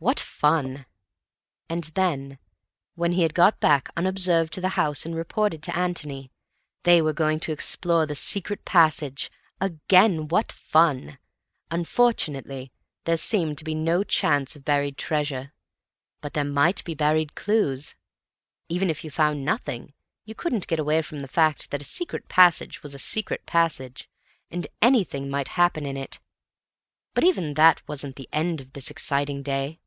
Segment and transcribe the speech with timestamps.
[0.00, 0.84] What fun!
[1.70, 2.38] And then,
[2.94, 6.30] when he had got back unobserved to the house and reported to Antony,
[6.82, 9.30] they were going to explore the secret passage!
[9.62, 11.16] Again, what fun!
[11.70, 12.70] Unfortunately
[13.04, 15.54] there seemed to be no chance of buried treasure,
[16.20, 17.94] but there might be buried clues.
[18.68, 19.94] Even if you found nothing,
[20.26, 24.10] you couldn't get away from the fact that a secret passage was a secret passage,
[24.50, 26.20] and anything might happen in it.
[27.14, 29.80] But even that wasn't the end of this exciting day.